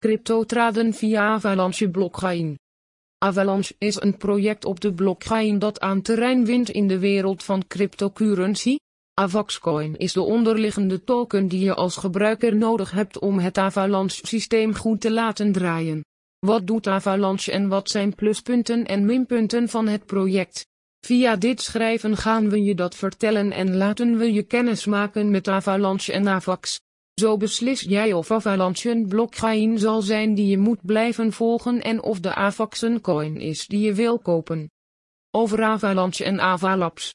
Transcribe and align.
Crypto 0.00 0.44
traden 0.44 0.94
via 0.94 1.20
Avalanche 1.20 1.90
blockchain. 1.90 2.58
Avalanche 3.18 3.74
is 3.78 4.00
een 4.00 4.16
project 4.16 4.64
op 4.64 4.80
de 4.80 4.92
blockchain 4.92 5.58
dat 5.58 5.80
aan 5.80 6.02
terrein 6.02 6.44
wint 6.44 6.70
in 6.70 6.88
de 6.88 6.98
wereld 6.98 7.42
van 7.42 7.66
cryptocurrency. 7.66 8.76
Avaxcoin 9.14 9.96
is 9.96 10.12
de 10.12 10.20
onderliggende 10.20 11.04
token 11.04 11.48
die 11.48 11.60
je 11.60 11.74
als 11.74 11.96
gebruiker 11.96 12.56
nodig 12.56 12.90
hebt 12.90 13.18
om 13.18 13.38
het 13.38 13.58
Avalanche-systeem 13.58 14.74
goed 14.74 15.00
te 15.00 15.10
laten 15.10 15.52
draaien. 15.52 16.04
Wat 16.38 16.66
doet 16.66 16.86
Avalanche 16.86 17.52
en 17.52 17.68
wat 17.68 17.90
zijn 17.90 18.14
pluspunten 18.14 18.86
en 18.86 19.04
minpunten 19.04 19.68
van 19.68 19.88
het 19.88 20.06
project? 20.06 20.66
Via 21.06 21.36
dit 21.36 21.60
schrijven 21.60 22.16
gaan 22.16 22.50
we 22.50 22.62
je 22.62 22.74
dat 22.74 22.94
vertellen 22.94 23.52
en 23.52 23.76
laten 23.76 24.18
we 24.18 24.32
je 24.32 24.42
kennis 24.42 24.84
maken 24.84 25.30
met 25.30 25.48
Avalanche 25.48 26.12
en 26.12 26.28
Avax. 26.28 26.80
Zo 27.18 27.36
beslis 27.36 27.80
jij 27.80 28.12
of 28.12 28.30
Avalanche 28.30 28.90
een 28.90 29.08
blockchain 29.08 29.78
zal 29.78 30.02
zijn 30.02 30.34
die 30.34 30.46
je 30.46 30.58
moet 30.58 30.86
blijven 30.86 31.32
volgen 31.32 31.82
en 31.82 32.02
of 32.02 32.20
de 32.20 32.34
Avax 32.34 32.82
een 32.82 33.00
coin 33.00 33.40
is 33.40 33.66
die 33.66 33.80
je 33.80 33.94
wil 33.94 34.18
kopen. 34.18 34.70
Over 35.30 35.62
Avalanche 35.62 36.24
en 36.24 36.40
Avalabs. 36.40 37.14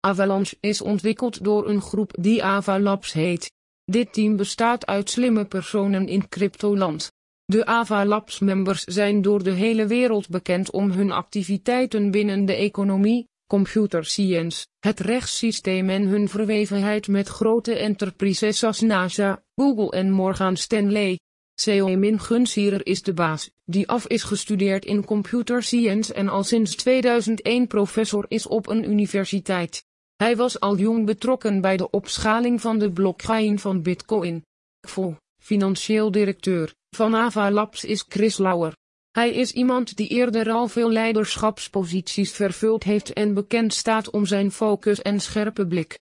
Avalanche 0.00 0.56
is 0.60 0.80
ontwikkeld 0.80 1.44
door 1.44 1.68
een 1.68 1.80
groep 1.80 2.12
die 2.20 2.44
Avalabs 2.44 3.12
heet. 3.12 3.52
Dit 3.84 4.12
team 4.12 4.36
bestaat 4.36 4.86
uit 4.86 5.10
slimme 5.10 5.44
personen 5.44 6.08
in 6.08 6.28
cryptoland. 6.28 7.12
De 7.44 7.66
Avalabs 7.66 8.38
members 8.38 8.84
zijn 8.84 9.22
door 9.22 9.42
de 9.42 9.52
hele 9.52 9.86
wereld 9.86 10.28
bekend 10.28 10.70
om 10.70 10.90
hun 10.90 11.10
activiteiten 11.10 12.10
binnen 12.10 12.44
de 12.44 12.54
economie, 12.54 13.28
computer 13.46 14.04
science, 14.04 14.66
het 14.78 15.00
rechtssysteem 15.00 15.90
en 15.90 16.02
hun 16.02 16.28
verwevenheid 16.28 17.08
met 17.08 17.28
grote 17.28 17.74
enterprises 17.74 18.64
als 18.64 18.80
NASA, 18.80 19.42
Google 19.54 19.90
en 19.90 20.10
Morgan 20.10 20.56
Stanley. 20.56 21.18
CEO 21.54 21.96
Min 21.96 22.20
Gunsierer 22.20 22.86
is 22.86 23.02
de 23.02 23.12
baas, 23.12 23.50
die 23.64 23.88
af 23.88 24.06
is 24.06 24.22
gestudeerd 24.22 24.84
in 24.84 25.04
computer 25.04 25.62
science 25.62 26.14
en 26.14 26.28
al 26.28 26.42
sinds 26.42 26.74
2001 26.74 27.66
professor 27.66 28.24
is 28.28 28.46
op 28.46 28.68
een 28.68 28.90
universiteit. 28.90 29.84
Hij 30.16 30.36
was 30.36 30.60
al 30.60 30.76
jong 30.76 31.06
betrokken 31.06 31.60
bij 31.60 31.76
de 31.76 31.90
opschaling 31.90 32.60
van 32.60 32.78
de 32.78 32.92
blockchain 32.92 33.58
van 33.58 33.82
Bitcoin. 33.82 34.44
Vol, 34.80 35.16
financieel 35.42 36.10
directeur 36.10 36.74
van 36.90 37.14
Ava 37.14 37.50
Labs 37.50 37.84
is 37.84 38.04
Chris 38.08 38.38
Lauer. 38.38 38.74
Hij 39.14 39.30
is 39.30 39.52
iemand 39.52 39.96
die 39.96 40.08
eerder 40.08 40.50
al 40.50 40.68
veel 40.68 40.90
leiderschapsposities 40.90 42.32
vervuld 42.32 42.84
heeft 42.84 43.12
en 43.12 43.34
bekend 43.34 43.74
staat 43.74 44.10
om 44.10 44.26
zijn 44.26 44.50
focus 44.50 45.02
en 45.02 45.20
scherpe 45.20 45.66
blik. 45.66 45.98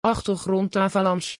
Achtergrond 0.00 0.76
Avalanche 0.76 1.36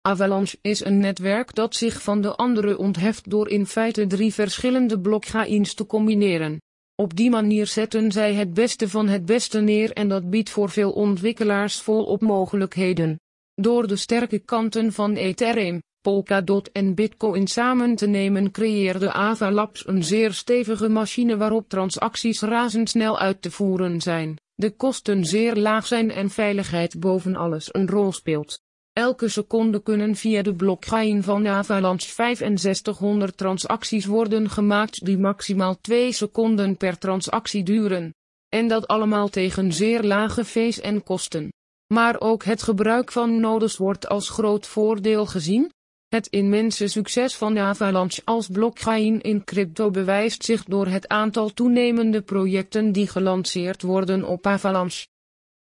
Avalanche 0.00 0.58
is 0.62 0.84
een 0.84 0.98
netwerk 0.98 1.54
dat 1.54 1.74
zich 1.74 2.02
van 2.02 2.20
de 2.20 2.34
andere 2.36 2.78
ontheft 2.78 3.30
door 3.30 3.48
in 3.48 3.66
feite 3.66 4.06
drie 4.06 4.34
verschillende 4.34 5.00
blockchains 5.00 5.74
te 5.74 5.86
combineren. 5.86 6.58
Op 6.94 7.16
die 7.16 7.30
manier 7.30 7.66
zetten 7.66 8.12
zij 8.12 8.34
het 8.34 8.54
beste 8.54 8.88
van 8.88 9.08
het 9.08 9.24
beste 9.26 9.60
neer 9.60 9.92
en 9.92 10.08
dat 10.08 10.30
biedt 10.30 10.50
voor 10.50 10.70
veel 10.70 10.92
ontwikkelaars 10.92 11.80
volop 11.80 12.20
mogelijkheden. 12.20 13.20
Door 13.54 13.86
de 13.86 13.96
sterke 13.96 14.38
kanten 14.38 14.92
van 14.92 15.14
Ethereum, 15.14 15.80
Polkadot 16.02 16.72
en 16.72 16.94
Bitcoin 16.94 17.46
samen 17.46 17.96
te 17.96 18.06
nemen 18.06 18.50
creëerde 18.50 19.12
Avalabs 19.12 19.86
een 19.86 20.04
zeer 20.04 20.32
stevige 20.32 20.88
machine 20.88 21.36
waarop 21.36 21.68
transacties 21.68 22.40
razendsnel 22.40 23.18
uit 23.18 23.42
te 23.42 23.50
voeren 23.50 24.00
zijn, 24.00 24.36
de 24.54 24.70
kosten 24.70 25.24
zeer 25.24 25.56
laag 25.56 25.86
zijn 25.86 26.10
en 26.10 26.30
veiligheid 26.30 27.00
boven 27.00 27.36
alles 27.36 27.68
een 27.74 27.88
rol 27.88 28.12
speelt. 28.12 28.60
Elke 28.92 29.28
seconde 29.28 29.82
kunnen 29.82 30.16
via 30.16 30.42
de 30.42 30.54
blockchain 30.54 31.22
van 31.22 31.46
Avalanche 31.46 32.34
6500 32.34 33.36
transacties 33.36 34.06
worden 34.06 34.50
gemaakt 34.50 35.04
die 35.04 35.18
maximaal 35.18 35.80
2 35.80 36.12
seconden 36.12 36.76
per 36.76 36.98
transactie 36.98 37.62
duren. 37.62 38.14
En 38.48 38.68
dat 38.68 38.86
allemaal 38.86 39.28
tegen 39.28 39.72
zeer 39.72 40.02
lage 40.02 40.44
fees 40.44 40.80
en 40.80 41.02
kosten. 41.02 41.52
Maar 41.94 42.20
ook 42.20 42.44
het 42.44 42.62
gebruik 42.62 43.12
van 43.12 43.40
nodes 43.40 43.76
wordt 43.76 44.08
als 44.08 44.28
groot 44.28 44.66
voordeel 44.66 45.26
gezien. 45.26 45.70
Het 46.10 46.26
immense 46.26 46.88
succes 46.88 47.36
van 47.36 47.58
Avalanche 47.58 48.22
als 48.24 48.48
blockchain 48.48 49.20
in 49.20 49.44
crypto 49.44 49.90
bewijst 49.90 50.44
zich 50.44 50.64
door 50.64 50.86
het 50.86 51.08
aantal 51.08 51.52
toenemende 51.52 52.22
projecten 52.22 52.92
die 52.92 53.06
gelanceerd 53.06 53.82
worden 53.82 54.24
op 54.24 54.46
Avalanche. 54.46 55.06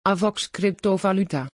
Avax 0.02 0.50
cryptovaluta. 0.50 1.50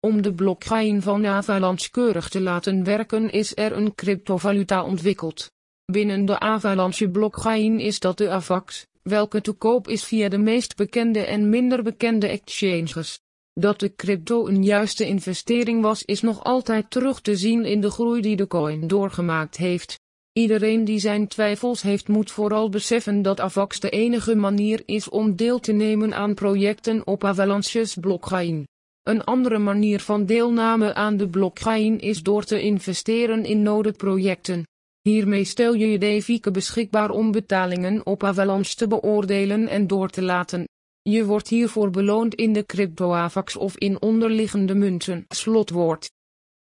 Om 0.00 0.22
de 0.22 0.34
blockchain 0.34 1.02
van 1.02 1.26
Avalanche 1.26 1.90
keurig 1.90 2.28
te 2.28 2.40
laten 2.40 2.84
werken 2.84 3.30
is 3.30 3.56
er 3.56 3.72
een 3.72 3.94
cryptovaluta 3.94 4.84
ontwikkeld. 4.84 5.50
Binnen 5.84 6.24
de 6.24 6.38
Avalanche 6.38 7.08
blockchain 7.08 7.80
is 7.80 7.98
dat 7.98 8.18
de 8.18 8.30
AVAX, 8.30 8.86
welke 9.02 9.40
te 9.40 9.52
koop 9.52 9.88
is 9.88 10.04
via 10.04 10.28
de 10.28 10.38
meest 10.38 10.76
bekende 10.76 11.20
en 11.20 11.48
minder 11.48 11.82
bekende 11.82 12.28
exchanges. 12.28 13.20
Dat 13.60 13.80
de 13.80 13.94
crypto 13.94 14.46
een 14.46 14.64
juiste 14.64 15.06
investering 15.06 15.82
was 15.82 16.04
is 16.04 16.20
nog 16.20 16.44
altijd 16.44 16.90
terug 16.90 17.20
te 17.20 17.36
zien 17.36 17.64
in 17.64 17.80
de 17.80 17.90
groei 17.90 18.20
die 18.20 18.36
de 18.36 18.46
coin 18.46 18.86
doorgemaakt 18.86 19.56
heeft. 19.56 20.00
Iedereen 20.32 20.84
die 20.84 20.98
zijn 20.98 21.28
twijfels 21.28 21.82
heeft 21.82 22.08
moet 22.08 22.30
vooral 22.30 22.68
beseffen 22.68 23.22
dat 23.22 23.40
AVAX 23.40 23.80
de 23.80 23.90
enige 23.90 24.34
manier 24.34 24.82
is 24.86 25.08
om 25.08 25.36
deel 25.36 25.60
te 25.60 25.72
nemen 25.72 26.14
aan 26.14 26.34
projecten 26.34 27.06
op 27.06 27.24
Avalanche's 27.24 27.94
blockchain. 28.00 28.66
Een 29.02 29.24
andere 29.24 29.58
manier 29.58 30.00
van 30.00 30.26
deelname 30.26 30.94
aan 30.94 31.16
de 31.16 31.28
blockchain 31.28 32.00
is 32.00 32.22
door 32.22 32.44
te 32.44 32.60
investeren 32.60 33.44
in 33.44 33.62
nodeprojecten. 33.62 34.66
Hiermee 35.02 35.44
stel 35.44 35.74
je 35.74 35.90
je 35.90 35.98
DeFi 35.98 36.40
beschikbaar 36.52 37.10
om 37.10 37.32
betalingen 37.32 38.06
op 38.06 38.24
Avalanche 38.24 38.74
te 38.74 38.86
beoordelen 38.88 39.68
en 39.68 39.86
door 39.86 40.08
te 40.08 40.22
laten. 40.22 40.64
Je 41.10 41.24
wordt 41.24 41.48
hiervoor 41.48 41.90
beloond 41.90 42.34
in 42.34 42.52
de 42.52 42.66
crypto-AVAX 42.66 43.56
of 43.56 43.76
in 43.76 44.02
onderliggende 44.02 44.74
munten. 44.74 45.24
Slotwoord. 45.28 46.10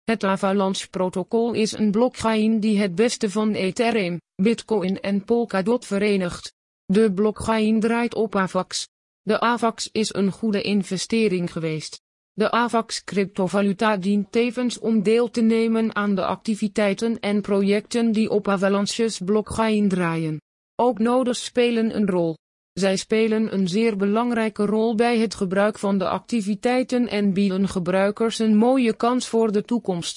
Het 0.05 0.25
Avalanche-protocol 0.25 1.53
is 1.53 1.73
een 1.73 1.91
blockchain 1.91 2.61
die 2.61 2.79
het 2.79 2.95
beste 2.95 3.31
van 3.31 3.53
Ethereum, 3.53 4.21
Bitcoin 4.35 5.01
en 5.01 5.25
Polkadot 5.25 5.85
verenigt. 5.87 6.55
De 6.85 7.13
blockchain 7.13 7.81
draait 7.81 8.15
op 8.15 8.37
AVAX. 8.37 8.89
De 9.23 9.41
AVAX 9.41 9.89
is 9.93 10.15
een 10.15 10.33
goede 10.33 10.63
investering 10.63 11.53
geweest. 11.53 12.01
De 12.33 12.51
AVAX 12.51 13.05
cryptovaluta 13.05 13.97
dient 13.97 14.33
tevens 14.33 14.79
om 14.79 15.03
deel 15.03 15.31
te 15.31 15.41
nemen 15.41 15.95
aan 15.95 16.15
de 16.15 16.25
activiteiten 16.25 17.21
en 17.21 17.41
projecten 17.41 18.13
die 18.13 18.31
op 18.31 18.49
Avalanche's 18.49 19.19
blockchain 19.25 19.89
draaien. 19.89 20.41
Ook 20.75 20.99
nodes 20.99 21.45
spelen 21.45 21.97
een 21.97 22.09
rol. 22.09 22.37
Zij 22.79 22.97
spelen 22.97 23.55
een 23.55 23.69
zeer 23.69 23.97
belangrijke 23.97 24.67
rol 24.67 24.95
bij 24.95 25.19
het 25.19 25.35
gebruik 25.35 25.79
van 25.79 25.99
de 25.99 26.09
activiteiten 26.09 27.09
en 27.09 27.33
bieden 27.33 27.69
gebruikers 27.69 28.39
een 28.39 28.57
mooie 28.57 28.95
kans 28.95 29.29
voor 29.29 29.53
de 29.53 29.63
toekomst. 29.63 30.17